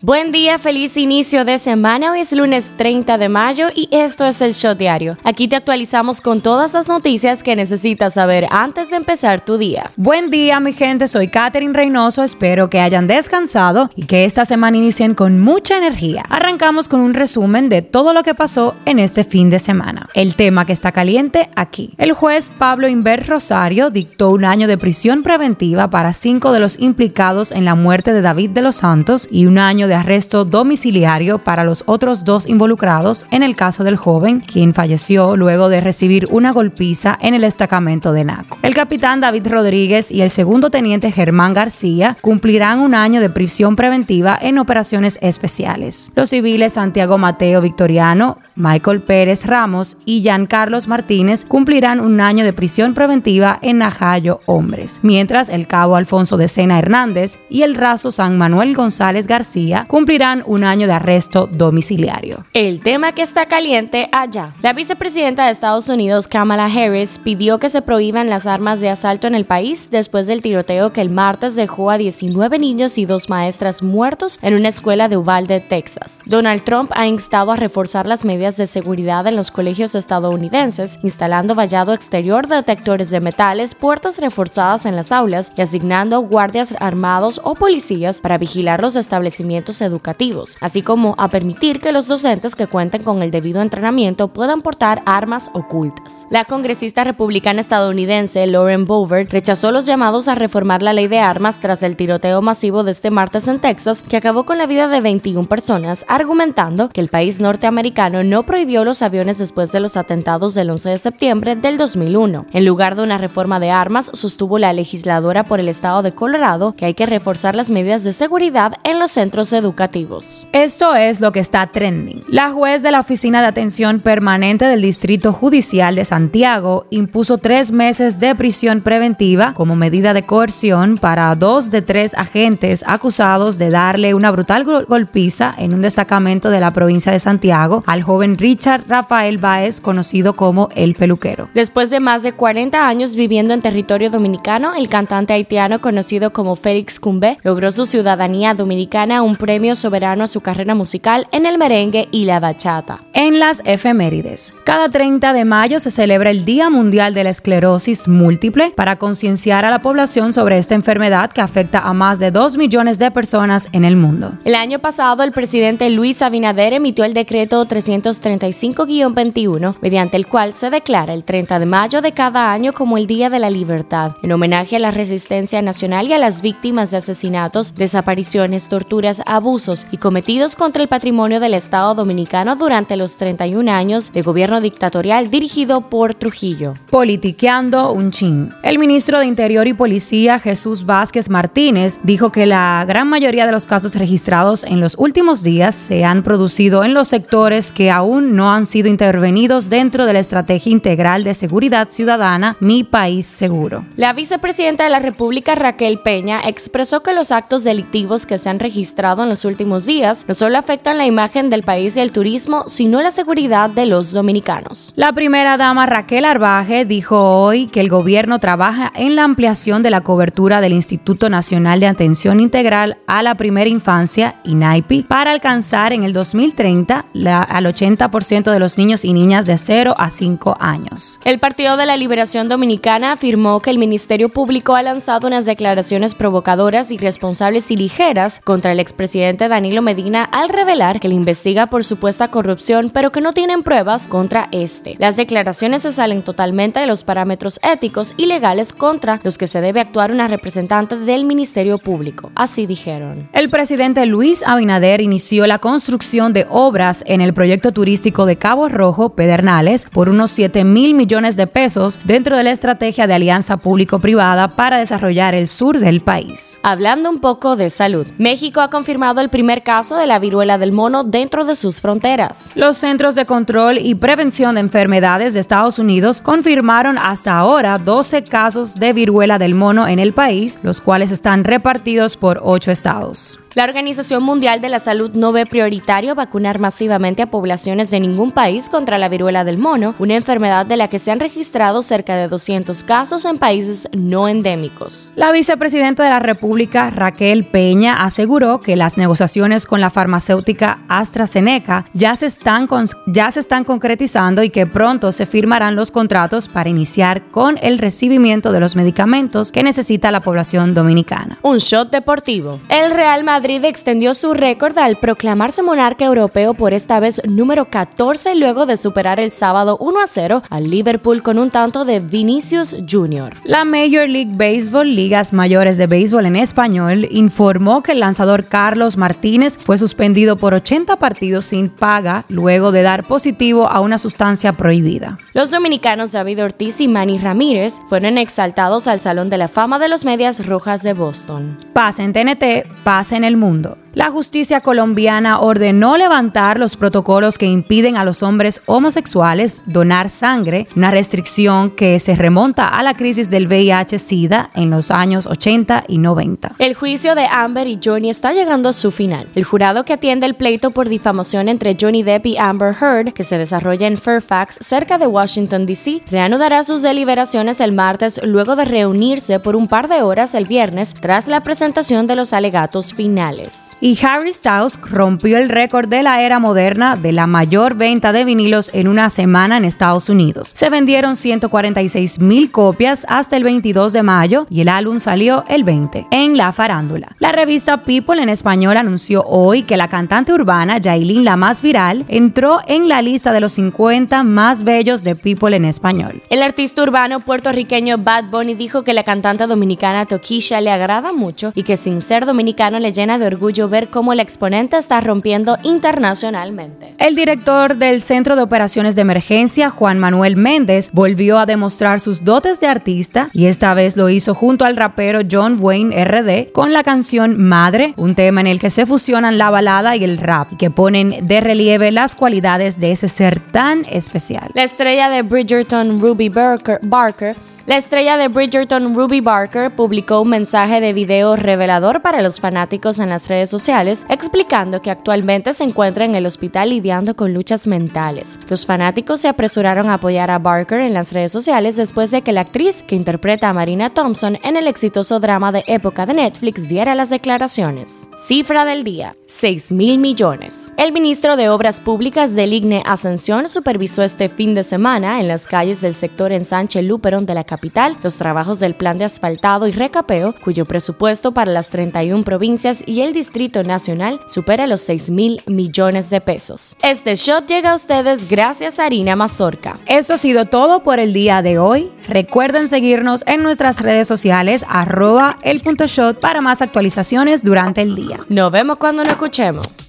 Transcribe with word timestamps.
Buen 0.00 0.32
día, 0.32 0.58
feliz 0.58 0.98
inicio 0.98 1.46
de 1.46 1.56
semana. 1.56 2.12
Hoy 2.12 2.20
es 2.20 2.32
lunes 2.32 2.72
30 2.76 3.16
de 3.16 3.30
mayo 3.30 3.68
y 3.74 3.88
esto 3.90 4.26
es 4.26 4.42
el 4.42 4.52
Show 4.52 4.74
Diario. 4.74 5.16
Aquí 5.24 5.48
te 5.48 5.56
actualizamos 5.56 6.20
con 6.20 6.42
todas 6.42 6.74
las 6.74 6.88
noticias 6.88 7.42
que 7.42 7.56
necesitas 7.56 8.12
saber 8.12 8.46
antes 8.50 8.90
de 8.90 8.96
empezar 8.96 9.42
tu 9.42 9.56
día. 9.56 9.92
Buen 9.96 10.28
día, 10.28 10.60
mi 10.60 10.74
gente. 10.74 11.08
Soy 11.08 11.28
Katherine 11.28 11.72
Reynoso. 11.72 12.22
Espero 12.22 12.68
que 12.68 12.80
hayan 12.80 13.06
descansado 13.06 13.88
y 13.96 14.04
que 14.04 14.26
esta 14.26 14.44
semana 14.44 14.76
inicien 14.76 15.14
con 15.14 15.40
mucha 15.40 15.78
energía. 15.78 16.24
Arrancamos 16.28 16.88
con 16.88 17.00
un 17.00 17.14
resumen 17.14 17.70
de 17.70 17.80
todo 17.80 18.12
lo 18.12 18.24
que 18.24 18.34
pasó 18.34 18.74
en 18.84 18.98
este 18.98 19.24
fin 19.24 19.48
de 19.48 19.58
semana. 19.58 20.10
El 20.12 20.34
tema 20.34 20.66
que 20.66 20.74
está 20.74 20.92
caliente 20.92 21.48
aquí. 21.56 21.94
El 21.96 22.12
juez 22.12 22.50
Pablo 22.58 22.88
Inver 22.88 23.26
Rosario 23.26 23.88
dictó 23.88 24.30
un 24.30 24.44
año 24.44 24.66
de 24.66 24.76
prisión 24.76 25.22
preventiva 25.22 25.88
para 25.88 26.12
cinco 26.12 26.52
de 26.52 26.60
los 26.60 26.78
implicados 26.78 27.52
en 27.52 27.64
la 27.64 27.74
muerte 27.74 28.12
de 28.12 28.20
David 28.20 28.50
de 28.50 28.60
los 28.60 28.76
Santos 28.76 29.28
y 29.30 29.46
un 29.46 29.56
año 29.56 29.88
de 29.88 29.93
arresto 29.94 30.44
domiciliario 30.44 31.38
para 31.38 31.64
los 31.64 31.84
otros 31.86 32.24
dos 32.24 32.48
involucrados 32.48 33.26
en 33.30 33.42
el 33.42 33.56
caso 33.56 33.84
del 33.84 33.96
joven, 33.96 34.40
quien 34.40 34.74
falleció 34.74 35.36
luego 35.36 35.68
de 35.68 35.80
recibir 35.80 36.26
una 36.30 36.52
golpiza 36.52 37.18
en 37.20 37.34
el 37.34 37.42
destacamento 37.42 38.12
de 38.12 38.24
Naco. 38.24 38.58
El 38.62 38.74
capitán 38.74 39.20
David 39.20 39.46
Rodríguez 39.48 40.10
y 40.10 40.22
el 40.22 40.30
segundo 40.30 40.70
teniente 40.70 41.10
Germán 41.10 41.54
García 41.54 42.16
cumplirán 42.20 42.80
un 42.80 42.94
año 42.94 43.20
de 43.20 43.30
prisión 43.30 43.76
preventiva 43.76 44.38
en 44.40 44.58
operaciones 44.58 45.18
especiales. 45.22 46.12
Los 46.14 46.30
civiles 46.30 46.74
Santiago 46.74 47.18
Mateo 47.18 47.60
Victoriano, 47.60 48.38
Michael 48.54 49.02
Pérez 49.02 49.46
Ramos 49.46 49.96
y 50.04 50.22
Jean 50.22 50.46
Carlos 50.46 50.88
Martínez 50.88 51.44
cumplirán 51.44 52.00
un 52.00 52.20
año 52.20 52.44
de 52.44 52.52
prisión 52.52 52.94
preventiva 52.94 53.58
en 53.62 53.78
Najayo 53.78 54.40
Hombres, 54.46 55.00
mientras 55.02 55.48
el 55.48 55.66
cabo 55.66 55.96
Alfonso 55.96 56.36
de 56.36 56.48
Sena 56.48 56.78
Hernández 56.78 57.38
y 57.50 57.62
el 57.62 57.74
raso 57.74 58.10
San 58.10 58.38
Manuel 58.38 58.74
González 58.74 59.26
García 59.26 59.73
cumplirán 59.88 60.42
un 60.46 60.64
año 60.64 60.86
de 60.86 60.94
arresto 60.94 61.48
domiciliario. 61.50 62.44
El 62.52 62.80
tema 62.80 63.12
que 63.12 63.22
está 63.22 63.46
caliente 63.46 64.08
allá. 64.12 64.54
La 64.62 64.72
vicepresidenta 64.72 65.46
de 65.46 65.52
Estados 65.52 65.88
Unidos, 65.88 66.28
Kamala 66.28 66.66
Harris, 66.66 67.18
pidió 67.18 67.58
que 67.58 67.68
se 67.68 67.82
prohíban 67.82 68.30
las 68.30 68.46
armas 68.46 68.80
de 68.80 68.90
asalto 68.90 69.26
en 69.26 69.34
el 69.34 69.44
país 69.44 69.90
después 69.90 70.26
del 70.26 70.42
tiroteo 70.42 70.92
que 70.92 71.00
el 71.00 71.10
martes 71.10 71.56
dejó 71.56 71.90
a 71.90 71.98
19 71.98 72.58
niños 72.58 72.98
y 72.98 73.06
dos 73.06 73.28
maestras 73.28 73.82
muertos 73.82 74.38
en 74.42 74.54
una 74.54 74.68
escuela 74.68 75.08
de 75.08 75.16
Uvalde, 75.16 75.60
Texas. 75.60 76.22
Donald 76.26 76.62
Trump 76.62 76.90
ha 76.94 77.06
instado 77.06 77.52
a 77.52 77.56
reforzar 77.56 78.06
las 78.06 78.24
medidas 78.24 78.56
de 78.56 78.66
seguridad 78.66 79.26
en 79.26 79.36
los 79.36 79.50
colegios 79.50 79.94
estadounidenses, 79.94 80.98
instalando 81.02 81.54
vallado 81.54 81.92
exterior, 81.92 82.46
detectores 82.46 83.10
de 83.10 83.20
metales, 83.20 83.74
puertas 83.74 84.18
reforzadas 84.18 84.86
en 84.86 84.96
las 84.96 85.12
aulas 85.12 85.52
y 85.56 85.62
asignando 85.62 86.20
guardias 86.20 86.74
armados 86.78 87.40
o 87.42 87.54
policías 87.54 88.20
para 88.20 88.38
vigilar 88.38 88.82
los 88.82 88.96
establecimientos 88.96 89.63
educativos, 89.80 90.56
así 90.60 90.82
como 90.82 91.14
a 91.18 91.28
permitir 91.28 91.80
que 91.80 91.92
los 91.92 92.06
docentes 92.06 92.54
que 92.54 92.66
cuenten 92.66 93.02
con 93.02 93.22
el 93.22 93.30
debido 93.30 93.62
entrenamiento 93.62 94.28
puedan 94.28 94.60
portar 94.60 95.02
armas 95.06 95.50
ocultas. 95.54 96.26
La 96.30 96.44
congresista 96.44 97.04
republicana 97.04 97.60
estadounidense 97.60 98.46
Lauren 98.46 98.84
Bover 98.84 99.28
rechazó 99.28 99.72
los 99.72 99.86
llamados 99.86 100.28
a 100.28 100.34
reformar 100.34 100.82
la 100.82 100.92
ley 100.92 101.08
de 101.08 101.18
armas 101.18 101.60
tras 101.60 101.82
el 101.82 101.96
tiroteo 101.96 102.42
masivo 102.42 102.84
de 102.84 102.92
este 102.92 103.10
martes 103.10 103.48
en 103.48 103.60
Texas 103.60 104.02
que 104.02 104.16
acabó 104.16 104.44
con 104.44 104.58
la 104.58 104.66
vida 104.66 104.88
de 104.88 105.00
21 105.00 105.48
personas, 105.48 106.04
argumentando 106.08 106.90
que 106.90 107.00
el 107.00 107.08
país 107.08 107.40
norteamericano 107.40 108.22
no 108.22 108.44
prohibió 108.44 108.84
los 108.84 109.02
aviones 109.02 109.38
después 109.38 109.72
de 109.72 109.80
los 109.80 109.96
atentados 109.96 110.54
del 110.54 110.70
11 110.70 110.90
de 110.90 110.98
septiembre 110.98 111.56
del 111.56 111.78
2001. 111.78 112.46
En 112.52 112.64
lugar 112.64 112.96
de 112.96 113.02
una 113.02 113.18
reforma 113.18 113.60
de 113.60 113.70
armas, 113.70 114.10
sostuvo 114.12 114.58
la 114.58 114.72
legisladora 114.72 115.44
por 115.44 115.60
el 115.60 115.68
estado 115.68 116.02
de 116.02 116.14
Colorado 116.14 116.74
que 116.74 116.86
hay 116.86 116.94
que 116.94 117.06
reforzar 117.06 117.56
las 117.56 117.70
medidas 117.70 118.04
de 118.04 118.12
seguridad 118.12 118.74
en 118.84 118.98
los 118.98 119.10
centros 119.10 119.50
educativos. 119.54 120.46
Esto 120.52 120.94
es 120.94 121.20
lo 121.20 121.32
que 121.32 121.40
está 121.40 121.66
trending. 121.68 122.22
La 122.28 122.50
juez 122.50 122.82
de 122.82 122.90
la 122.90 123.00
Oficina 123.00 123.40
de 123.40 123.48
Atención 123.48 124.00
Permanente 124.00 124.66
del 124.66 124.82
Distrito 124.82 125.32
Judicial 125.32 125.94
de 125.94 126.04
Santiago 126.04 126.86
impuso 126.90 127.38
tres 127.38 127.72
meses 127.72 128.20
de 128.20 128.34
prisión 128.34 128.80
preventiva 128.80 129.54
como 129.54 129.76
medida 129.76 130.14
de 130.14 130.24
coerción 130.24 130.98
para 130.98 131.34
dos 131.34 131.70
de 131.70 131.82
tres 131.82 132.14
agentes 132.14 132.84
acusados 132.86 133.58
de 133.58 133.70
darle 133.70 134.14
una 134.14 134.30
brutal 134.30 134.64
golpiza 134.64 135.54
en 135.56 135.74
un 135.74 135.82
destacamento 135.82 136.50
de 136.50 136.60
la 136.60 136.72
provincia 136.72 137.12
de 137.12 137.20
Santiago 137.20 137.82
al 137.86 138.02
joven 138.02 138.38
Richard 138.38 138.84
Rafael 138.88 139.38
Baez, 139.38 139.80
conocido 139.80 140.36
como 140.36 140.68
El 140.74 140.94
Peluquero. 140.94 141.48
Después 141.54 141.90
de 141.90 142.00
más 142.00 142.22
de 142.22 142.32
40 142.32 142.86
años 142.86 143.14
viviendo 143.14 143.54
en 143.54 143.62
territorio 143.62 144.10
dominicano, 144.10 144.74
el 144.74 144.88
cantante 144.88 145.32
haitiano 145.32 145.80
conocido 145.80 146.32
como 146.32 146.56
Félix 146.56 147.00
Cumbe 147.00 147.38
logró 147.42 147.72
su 147.72 147.86
ciudadanía 147.86 148.54
dominicana 148.54 149.22
un 149.22 149.36
premio 149.44 149.74
soberano 149.74 150.24
a 150.24 150.26
su 150.26 150.40
carrera 150.40 150.74
musical 150.74 151.28
en 151.30 151.44
el 151.44 151.58
merengue 151.58 152.08
y 152.10 152.24
la 152.24 152.40
bachata. 152.40 153.02
En 153.12 153.38
las 153.38 153.60
efemérides, 153.66 154.54
cada 154.64 154.88
30 154.88 155.34
de 155.34 155.44
mayo 155.44 155.80
se 155.80 155.90
celebra 155.90 156.30
el 156.30 156.46
Día 156.46 156.70
Mundial 156.70 157.12
de 157.12 157.24
la 157.24 157.28
Esclerosis 157.28 158.08
Múltiple 158.08 158.72
para 158.74 158.96
concienciar 158.96 159.66
a 159.66 159.70
la 159.70 159.82
población 159.82 160.32
sobre 160.32 160.56
esta 160.56 160.74
enfermedad 160.74 161.30
que 161.30 161.42
afecta 161.42 161.80
a 161.80 161.92
más 161.92 162.18
de 162.18 162.30
2 162.30 162.56
millones 162.56 162.98
de 162.98 163.10
personas 163.10 163.68
en 163.72 163.84
el 163.84 163.96
mundo. 163.96 164.32
El 164.46 164.54
año 164.54 164.78
pasado, 164.78 165.22
el 165.22 165.32
presidente 165.32 165.90
Luis 165.90 166.22
Abinader 166.22 166.72
emitió 166.72 167.04
el 167.04 167.12
decreto 167.12 167.68
335-21, 167.68 169.76
mediante 169.82 170.16
el 170.16 170.26
cual 170.26 170.54
se 170.54 170.70
declara 170.70 171.12
el 171.12 171.22
30 171.22 171.58
de 171.58 171.66
mayo 171.66 172.00
de 172.00 172.12
cada 172.12 172.50
año 172.50 172.72
como 172.72 172.96
el 172.96 173.06
Día 173.06 173.28
de 173.28 173.40
la 173.40 173.50
Libertad, 173.50 174.12
en 174.22 174.32
homenaje 174.32 174.76
a 174.76 174.78
la 174.78 174.90
resistencia 174.90 175.60
nacional 175.60 176.08
y 176.08 176.14
a 176.14 176.18
las 176.18 176.40
víctimas 176.40 176.90
de 176.90 176.96
asesinatos, 176.96 177.74
desapariciones, 177.74 178.70
torturas, 178.70 179.20
abusos 179.34 179.86
y 179.90 179.98
cometidos 179.98 180.56
contra 180.56 180.82
el 180.82 180.88
patrimonio 180.88 181.40
del 181.40 181.54
Estado 181.54 181.94
dominicano 181.94 182.56
durante 182.56 182.96
los 182.96 183.16
31 183.16 183.70
años 183.70 184.12
de 184.12 184.22
gobierno 184.22 184.60
dictatorial 184.60 185.30
dirigido 185.30 185.82
por 185.82 186.14
Trujillo. 186.14 186.74
Politiqueando 186.90 187.92
un 187.92 188.10
chin. 188.10 188.52
El 188.62 188.78
ministro 188.78 189.18
de 189.18 189.26
Interior 189.26 189.66
y 189.66 189.74
Policía, 189.74 190.38
Jesús 190.38 190.84
Vázquez 190.84 191.28
Martínez, 191.28 191.98
dijo 192.02 192.30
que 192.32 192.46
la 192.46 192.84
gran 192.86 193.08
mayoría 193.08 193.46
de 193.46 193.52
los 193.52 193.66
casos 193.66 193.94
registrados 193.94 194.64
en 194.64 194.80
los 194.80 194.94
últimos 194.98 195.42
días 195.42 195.74
se 195.74 196.04
han 196.04 196.22
producido 196.22 196.84
en 196.84 196.94
los 196.94 197.08
sectores 197.08 197.72
que 197.72 197.90
aún 197.90 198.36
no 198.36 198.52
han 198.52 198.66
sido 198.66 198.88
intervenidos 198.88 199.70
dentro 199.70 200.06
de 200.06 200.12
la 200.12 200.20
Estrategia 200.20 200.72
Integral 200.72 201.24
de 201.24 201.34
Seguridad 201.34 201.88
Ciudadana 201.88 202.56
Mi 202.60 202.84
País 202.84 203.26
Seguro. 203.26 203.84
La 203.96 204.12
vicepresidenta 204.12 204.84
de 204.84 204.90
la 204.90 205.00
República, 205.00 205.54
Raquel 205.54 205.98
Peña, 205.98 206.40
expresó 206.46 207.02
que 207.02 207.12
los 207.12 207.32
actos 207.32 207.64
delictivos 207.64 208.26
que 208.26 208.38
se 208.38 208.48
han 208.48 208.60
registrado 208.60 209.23
en 209.24 209.30
los 209.30 209.44
últimos 209.44 209.86
días 209.86 210.24
no 210.28 210.34
solo 210.34 210.58
afectan 210.58 210.98
la 210.98 211.06
imagen 211.06 211.50
del 211.50 211.62
país 211.62 211.96
y 211.96 212.00
el 212.00 212.12
turismo, 212.12 212.64
sino 212.66 213.02
la 213.02 213.10
seguridad 213.10 213.70
de 213.70 213.86
los 213.86 214.12
dominicanos. 214.12 214.92
La 214.96 215.12
primera 215.12 215.56
dama 215.56 215.86
Raquel 215.86 216.24
Arbaje 216.24 216.84
dijo 216.84 217.40
hoy 217.40 217.66
que 217.66 217.80
el 217.80 217.88
gobierno 217.88 218.38
trabaja 218.38 218.92
en 218.94 219.16
la 219.16 219.24
ampliación 219.24 219.82
de 219.82 219.90
la 219.90 220.02
cobertura 220.02 220.60
del 220.60 220.72
Instituto 220.72 221.30
Nacional 221.30 221.80
de 221.80 221.86
Atención 221.86 222.40
Integral 222.40 222.98
a 223.06 223.22
la 223.22 223.34
Primera 223.34 223.68
Infancia, 223.68 224.36
INAIPI, 224.44 225.04
para 225.04 225.30
alcanzar 225.30 225.92
en 225.92 226.04
el 226.04 226.12
2030 226.12 227.06
la, 227.12 227.42
al 227.42 227.66
80% 227.66 228.50
de 228.50 228.58
los 228.58 228.78
niños 228.78 229.04
y 229.04 229.12
niñas 229.12 229.46
de 229.46 229.56
0 229.56 229.94
a 229.96 230.10
5 230.10 230.56
años. 230.60 231.20
El 231.24 231.40
Partido 231.40 231.76
de 231.76 231.86
la 231.86 231.96
Liberación 231.96 232.48
Dominicana 232.48 233.12
afirmó 233.12 233.60
que 233.60 233.70
el 233.70 233.78
Ministerio 233.78 234.28
Público 234.28 234.74
ha 234.74 234.82
lanzado 234.82 235.26
unas 235.26 235.46
declaraciones 235.46 236.14
provocadoras, 236.14 236.90
irresponsables 236.90 237.70
y 237.70 237.76
ligeras 237.76 238.40
contra 238.44 238.72
el 238.72 238.80
expresidente 238.80 239.13
Danilo 239.14 239.80
Medina 239.80 240.24
al 240.24 240.48
revelar 240.48 240.98
que 240.98 241.06
le 241.06 241.14
investiga 241.14 241.66
por 241.66 241.84
supuesta 241.84 242.28
corrupción, 242.28 242.90
pero 242.92 243.12
que 243.12 243.20
no 243.20 243.32
tienen 243.32 243.62
pruebas 243.62 244.08
contra 244.08 244.48
este. 244.50 244.96
Las 244.98 245.16
declaraciones 245.16 245.82
se 245.82 245.92
salen 245.92 246.22
totalmente 246.22 246.80
de 246.80 246.88
los 246.88 247.04
parámetros 247.04 247.60
éticos 247.62 248.14
y 248.16 248.26
legales 248.26 248.72
contra 248.72 249.20
los 249.22 249.38
que 249.38 249.46
se 249.46 249.60
debe 249.60 249.80
actuar 249.80 250.10
una 250.10 250.26
representante 250.26 250.96
del 250.96 251.24
Ministerio 251.24 251.78
Público. 251.78 252.32
Así 252.34 252.66
dijeron. 252.66 253.28
El 253.32 253.50
presidente 253.50 254.04
Luis 254.06 254.42
Abinader 254.44 255.00
inició 255.00 255.46
la 255.46 255.60
construcción 255.60 256.32
de 256.32 256.46
obras 256.50 257.04
en 257.06 257.20
el 257.20 257.34
proyecto 257.34 257.70
turístico 257.70 258.26
de 258.26 258.36
Cabo 258.36 258.68
Rojo, 258.68 259.10
Pedernales, 259.10 259.86
por 259.92 260.08
unos 260.08 260.32
7 260.32 260.64
mil 260.64 260.94
millones 260.94 261.36
de 261.36 261.46
pesos 261.46 262.00
dentro 262.04 262.36
de 262.36 262.42
la 262.42 262.50
estrategia 262.50 263.06
de 263.06 263.14
alianza 263.14 263.58
público-privada 263.58 264.48
para 264.48 264.78
desarrollar 264.78 265.36
el 265.36 265.46
sur 265.46 265.78
del 265.78 266.00
país. 266.00 266.58
Hablando 266.64 267.10
un 267.10 267.20
poco 267.20 267.54
de 267.54 267.70
salud, 267.70 268.08
México 268.18 268.60
ha 268.60 268.70
confirmado 268.70 269.03
el 269.20 269.28
primer 269.28 269.62
caso 269.62 269.96
de 269.96 270.06
la 270.06 270.18
viruela 270.18 270.58
del 270.58 270.72
mono 270.72 271.04
dentro 271.04 271.44
de 271.44 271.54
sus 271.54 271.80
fronteras. 271.80 272.50
Los 272.54 272.78
Centros 272.78 273.14
de 273.14 273.26
Control 273.26 273.78
y 273.78 273.94
Prevención 273.94 274.54
de 274.54 274.62
Enfermedades 274.62 275.34
de 275.34 275.40
Estados 275.40 275.78
Unidos 275.78 276.20
confirmaron 276.20 276.98
hasta 276.98 277.36
ahora 277.36 277.78
12 277.78 278.24
casos 278.24 278.76
de 278.76 278.92
viruela 278.92 279.38
del 279.38 279.54
mono 279.54 279.86
en 279.86 279.98
el 279.98 280.12
país, 280.12 280.58
los 280.62 280.80
cuales 280.80 281.10
están 281.10 281.44
repartidos 281.44 282.16
por 282.16 282.40
8 282.42 282.70
estados. 282.70 283.43
La 283.54 283.62
Organización 283.62 284.24
Mundial 284.24 284.60
de 284.60 284.68
la 284.68 284.80
Salud 284.80 285.12
no 285.14 285.30
ve 285.30 285.46
prioritario 285.46 286.16
vacunar 286.16 286.58
masivamente 286.58 287.22
a 287.22 287.30
poblaciones 287.30 287.88
de 287.88 288.00
ningún 288.00 288.32
país 288.32 288.68
contra 288.68 288.98
la 288.98 289.08
viruela 289.08 289.44
del 289.44 289.58
mono, 289.58 289.94
una 290.00 290.16
enfermedad 290.16 290.66
de 290.66 290.76
la 290.76 290.88
que 290.88 290.98
se 290.98 291.12
han 291.12 291.20
registrado 291.20 291.82
cerca 291.82 292.16
de 292.16 292.26
200 292.26 292.82
casos 292.82 293.24
en 293.24 293.38
países 293.38 293.88
no 293.92 294.26
endémicos. 294.26 295.12
La 295.14 295.30
vicepresidenta 295.30 296.02
de 296.02 296.10
la 296.10 296.18
República, 296.18 296.90
Raquel 296.90 297.44
Peña, 297.44 297.94
aseguró 297.94 298.60
que 298.60 298.74
las 298.74 298.98
negociaciones 298.98 299.66
con 299.66 299.80
la 299.80 299.90
farmacéutica 299.90 300.80
AstraZeneca 300.88 301.86
ya 301.92 302.16
se 302.16 302.26
están, 302.26 302.66
ya 303.06 303.30
se 303.30 303.38
están 303.38 303.62
concretizando 303.62 304.42
y 304.42 304.50
que 304.50 304.66
pronto 304.66 305.12
se 305.12 305.26
firmarán 305.26 305.76
los 305.76 305.92
contratos 305.92 306.48
para 306.48 306.70
iniciar 306.70 307.30
con 307.30 307.56
el 307.62 307.78
recibimiento 307.78 308.50
de 308.50 308.58
los 308.58 308.74
medicamentos 308.74 309.52
que 309.52 309.62
necesita 309.62 310.10
la 310.10 310.22
población 310.22 310.74
dominicana. 310.74 311.38
Un 311.42 311.58
shot 311.58 311.92
deportivo. 311.92 312.58
El 312.68 312.90
Real 312.90 313.22
Madrid 313.22 313.43
extendió 313.44 314.14
su 314.14 314.32
récord 314.32 314.78
al 314.78 314.96
proclamarse 314.96 315.62
monarca 315.62 316.06
europeo 316.06 316.54
por 316.54 316.72
esta 316.72 316.98
vez 316.98 317.20
número 317.28 317.66
14 317.66 318.34
luego 318.36 318.64
de 318.64 318.78
superar 318.78 319.20
el 319.20 319.32
sábado 319.32 319.76
1 319.80 320.00
a 320.00 320.06
0 320.06 320.42
al 320.48 320.70
Liverpool 320.70 321.22
con 321.22 321.38
un 321.38 321.50
tanto 321.50 321.84
de 321.84 322.00
Vinicius 322.00 322.74
Jr. 322.90 323.34
La 323.44 323.66
Major 323.66 324.08
League 324.08 324.32
Baseball, 324.32 324.94
ligas 324.94 325.34
mayores 325.34 325.76
de 325.76 325.86
béisbol 325.86 326.24
en 326.24 326.36
español, 326.36 327.06
informó 327.10 327.82
que 327.82 327.92
el 327.92 328.00
lanzador 328.00 328.46
Carlos 328.46 328.96
Martínez 328.96 329.58
fue 329.62 329.76
suspendido 329.76 330.36
por 330.36 330.54
80 330.54 330.96
partidos 330.96 331.44
sin 331.44 331.68
paga 331.68 332.24
luego 332.28 332.72
de 332.72 332.82
dar 332.82 333.04
positivo 333.04 333.68
a 333.68 333.80
una 333.80 333.98
sustancia 333.98 334.54
prohibida. 334.54 335.18
Los 335.34 335.50
dominicanos 335.50 336.12
David 336.12 336.44
Ortiz 336.44 336.80
y 336.80 336.88
Manny 336.88 337.18
Ramírez 337.18 337.74
fueron 337.88 338.16
exaltados 338.16 338.86
al 338.86 339.00
Salón 339.00 339.28
de 339.28 339.38
la 339.38 339.48
Fama 339.48 339.78
de 339.78 339.88
los 339.88 340.06
Medias 340.06 340.46
Rojas 340.46 340.82
de 340.82 340.94
Boston. 340.94 341.58
Paz 341.74 341.98
en 341.98 342.12
TNT, 342.12 342.66
paz 342.84 343.12
en 343.12 343.24
el 343.24 343.33
mundo. 343.36 343.78
La 343.94 344.10
justicia 344.10 344.60
colombiana 344.60 345.38
ordenó 345.38 345.96
levantar 345.96 346.58
los 346.58 346.76
protocolos 346.76 347.38
que 347.38 347.46
impiden 347.46 347.96
a 347.96 348.02
los 348.02 348.24
hombres 348.24 348.60
homosexuales 348.66 349.62
donar 349.66 350.10
sangre, 350.10 350.66
una 350.74 350.90
restricción 350.90 351.70
que 351.70 352.00
se 352.00 352.16
remonta 352.16 352.66
a 352.66 352.82
la 352.82 352.94
crisis 352.94 353.30
del 353.30 353.46
VIH-Sida 353.46 354.50
en 354.54 354.70
los 354.70 354.90
años 354.90 355.28
80 355.28 355.84
y 355.86 355.98
90. 355.98 356.56
El 356.58 356.74
juicio 356.74 357.14
de 357.14 357.26
Amber 357.26 357.68
y 357.68 357.78
Johnny 357.82 358.10
está 358.10 358.32
llegando 358.32 358.68
a 358.68 358.72
su 358.72 358.90
final. 358.90 359.28
El 359.36 359.44
jurado 359.44 359.84
que 359.84 359.92
atiende 359.92 360.26
el 360.26 360.34
pleito 360.34 360.72
por 360.72 360.88
difamación 360.88 361.48
entre 361.48 361.76
Johnny 361.80 362.02
Depp 362.02 362.26
y 362.26 362.36
Amber 362.36 362.74
Heard, 362.74 363.12
que 363.12 363.22
se 363.22 363.38
desarrolla 363.38 363.86
en 363.86 363.96
Fairfax, 363.96 364.58
cerca 364.60 364.98
de 364.98 365.06
Washington, 365.06 365.66
D.C., 365.66 366.02
reanudará 366.10 366.64
sus 366.64 366.82
deliberaciones 366.82 367.60
el 367.60 367.70
martes 367.70 368.20
luego 368.24 368.56
de 368.56 368.64
reunirse 368.64 369.38
por 369.38 369.54
un 369.54 369.68
par 369.68 369.86
de 369.86 370.02
horas 370.02 370.34
el 370.34 370.46
viernes 370.46 370.96
tras 371.00 371.28
la 371.28 371.44
presentación 371.44 372.08
de 372.08 372.16
los 372.16 372.32
alegatos 372.32 372.92
finales 372.92 373.76
y 373.84 373.98
Harry 374.02 374.32
Styles 374.32 374.78
rompió 374.80 375.36
el 375.36 375.50
récord 375.50 375.88
de 375.88 376.02
la 376.02 376.22
era 376.22 376.38
moderna 376.38 376.96
de 376.96 377.12
la 377.12 377.26
mayor 377.26 377.74
venta 377.74 378.14
de 378.14 378.24
vinilos 378.24 378.70
en 378.72 378.88
una 378.88 379.10
semana 379.10 379.58
en 379.58 379.66
Estados 379.66 380.08
Unidos. 380.08 380.52
Se 380.54 380.70
vendieron 380.70 381.16
146 381.16 382.18
mil 382.18 382.50
copias 382.50 383.04
hasta 383.10 383.36
el 383.36 383.44
22 383.44 383.92
de 383.92 384.02
mayo 384.02 384.46
y 384.48 384.62
el 384.62 384.70
álbum 384.70 385.00
salió 385.00 385.44
el 385.48 385.64
20 385.64 386.06
en 386.10 386.38
la 386.38 386.54
farándula. 386.54 387.14
La 387.18 387.30
revista 387.32 387.82
People 387.82 388.22
en 388.22 388.30
español 388.30 388.78
anunció 388.78 389.22
hoy 389.24 389.64
que 389.64 389.76
la 389.76 389.88
cantante 389.88 390.32
urbana 390.32 390.78
Yailin, 390.78 391.22
la 391.22 391.36
más 391.36 391.60
viral, 391.60 392.06
entró 392.08 392.60
en 392.66 392.88
la 392.88 393.02
lista 393.02 393.34
de 393.34 393.40
los 393.40 393.52
50 393.52 394.22
más 394.22 394.64
bellos 394.64 395.04
de 395.04 395.14
People 395.14 395.54
en 395.54 395.66
español. 395.66 396.22
El 396.30 396.42
artista 396.42 396.82
urbano 396.82 397.20
puertorriqueño 397.20 397.98
Bad 397.98 398.30
Bunny 398.30 398.54
dijo 398.54 398.82
que 398.82 398.94
la 398.94 399.04
cantante 399.04 399.46
dominicana 399.46 400.06
Tokisha 400.06 400.62
le 400.62 400.70
agrada 400.70 401.12
mucho 401.12 401.52
y 401.54 401.64
que 401.64 401.76
sin 401.76 402.00
ser 402.00 402.24
dominicano 402.24 402.78
le 402.78 402.90
llena 402.90 403.18
de 403.18 403.26
orgullo 403.26 403.68
ver 403.74 403.88
cómo 403.88 404.14
la 404.14 404.22
exponente 404.22 404.76
está 404.76 405.00
rompiendo 405.00 405.58
internacionalmente. 405.64 406.94
El 406.98 407.16
director 407.16 407.76
del 407.76 408.02
Centro 408.02 408.36
de 408.36 408.42
Operaciones 408.42 408.94
de 408.94 409.00
Emergencia, 409.00 409.68
Juan 409.68 409.98
Manuel 409.98 410.36
Méndez, 410.36 410.90
volvió 410.92 411.40
a 411.40 411.46
demostrar 411.46 411.98
sus 411.98 412.22
dotes 412.22 412.60
de 412.60 412.68
artista 412.68 413.30
y 413.32 413.46
esta 413.46 413.74
vez 413.74 413.96
lo 413.96 414.08
hizo 414.08 414.32
junto 414.32 414.64
al 414.64 414.76
rapero 414.76 415.22
John 415.28 415.56
Wayne 415.58 416.04
RD 416.04 416.52
con 416.52 416.72
la 416.72 416.84
canción 416.84 417.36
Madre, 417.42 417.94
un 417.96 418.14
tema 418.14 418.42
en 418.42 418.46
el 418.46 418.60
que 418.60 418.70
se 418.70 418.86
fusionan 418.86 419.38
la 419.38 419.50
balada 419.50 419.96
y 419.96 420.04
el 420.04 420.18
rap 420.18 420.52
y 420.52 420.56
que 420.56 420.70
ponen 420.70 421.26
de 421.26 421.40
relieve 421.40 421.90
las 421.90 422.14
cualidades 422.14 422.78
de 422.78 422.92
ese 422.92 423.08
ser 423.08 423.40
tan 423.40 423.84
especial. 423.90 424.52
La 424.54 424.62
estrella 424.62 425.10
de 425.10 425.22
Bridgerton, 425.22 426.00
Ruby 426.00 426.28
Barker, 426.28 426.78
Barker 426.80 427.36
la 427.66 427.78
estrella 427.78 428.18
de 428.18 428.28
Bridgerton, 428.28 428.94
Ruby 428.94 429.20
Barker, 429.20 429.74
publicó 429.74 430.20
un 430.20 430.28
mensaje 430.28 430.82
de 430.82 430.92
video 430.92 431.34
revelador 431.34 432.02
para 432.02 432.20
los 432.20 432.38
fanáticos 432.38 432.98
en 432.98 433.08
las 433.08 433.28
redes 433.28 433.48
sociales, 433.48 434.04
explicando 434.10 434.82
que 434.82 434.90
actualmente 434.90 435.54
se 435.54 435.64
encuentra 435.64 436.04
en 436.04 436.14
el 436.14 436.26
hospital 436.26 436.68
lidiando 436.70 437.16
con 437.16 437.32
luchas 437.32 437.66
mentales. 437.66 438.38
Los 438.48 438.66
fanáticos 438.66 439.20
se 439.22 439.28
apresuraron 439.28 439.88
a 439.88 439.94
apoyar 439.94 440.30
a 440.30 440.38
Barker 440.38 440.80
en 440.80 440.92
las 440.92 441.14
redes 441.14 441.32
sociales 441.32 441.76
después 441.76 442.10
de 442.10 442.20
que 442.20 442.32
la 442.32 442.42
actriz 442.42 442.82
que 442.82 442.96
interpreta 442.96 443.48
a 443.48 443.54
Marina 443.54 443.88
Thompson 443.94 444.38
en 444.42 444.58
el 444.58 444.66
exitoso 444.66 445.18
drama 445.18 445.50
de 445.50 445.64
época 445.66 446.04
de 446.04 446.14
Netflix 446.14 446.68
diera 446.68 446.94
las 446.94 447.08
declaraciones. 447.08 448.06
Cifra 448.18 448.66
del 448.66 448.84
día: 448.84 449.14
6 449.26 449.72
mil 449.72 449.98
millones. 449.98 450.74
El 450.76 450.92
ministro 450.92 451.36
de 451.36 451.48
Obras 451.48 451.80
Públicas 451.80 452.34
del 452.34 452.52
IGNE 452.52 452.82
Ascensión 452.84 453.48
supervisó 453.48 454.02
este 454.02 454.28
fin 454.28 454.54
de 454.54 454.64
semana 454.64 455.18
en 455.18 455.28
las 455.28 455.48
calles 455.48 455.80
del 455.80 455.94
sector 455.94 456.30
ensanche 456.30 456.82
Luperón 456.82 457.24
de 457.24 457.34
la 457.34 457.44
capital 457.54 457.96
los 458.02 458.16
trabajos 458.16 458.58
del 458.58 458.74
plan 458.74 458.98
de 458.98 459.04
asfaltado 459.04 459.68
y 459.68 459.72
recapeo, 459.72 460.34
cuyo 460.42 460.64
presupuesto 460.64 461.32
para 461.32 461.52
las 461.52 461.68
31 461.68 462.24
provincias 462.24 462.82
y 462.84 463.02
el 463.02 463.12
Distrito 463.12 463.62
Nacional 463.62 464.20
supera 464.26 464.66
los 464.66 464.80
6 464.80 465.10
mil 465.10 465.40
millones 465.46 466.10
de 466.10 466.20
pesos. 466.20 466.74
Este 466.82 467.14
shot 467.14 467.46
llega 467.46 467.70
a 467.70 467.76
ustedes 467.76 468.28
gracias 468.28 468.80
a 468.80 468.86
Harina 468.86 469.14
Mazorca. 469.14 469.78
Esto 469.86 470.14
ha 470.14 470.18
sido 470.18 470.46
todo 470.46 470.82
por 470.82 470.98
el 470.98 471.12
día 471.12 471.42
de 471.42 471.60
hoy. 471.60 471.92
Recuerden 472.08 472.66
seguirnos 472.66 473.22
en 473.28 473.44
nuestras 473.44 473.80
redes 473.80 474.08
sociales 474.08 474.66
arroba 474.68 475.36
el 475.42 475.60
punto 475.60 475.86
shot 475.86 476.18
para 476.18 476.40
más 476.40 476.60
actualizaciones 476.60 477.44
durante 477.44 477.82
el 477.82 477.94
día. 477.94 478.18
Nos 478.28 478.50
vemos 478.50 478.78
cuando 478.78 479.04
nos 479.04 479.12
escuchemos. 479.12 479.83